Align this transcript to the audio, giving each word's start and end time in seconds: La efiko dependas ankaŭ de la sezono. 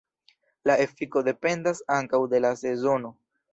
La 0.69 0.77
efiko 0.85 1.23
dependas 1.27 1.83
ankaŭ 1.99 2.25
de 2.35 2.43
la 2.47 2.55
sezono. 2.65 3.15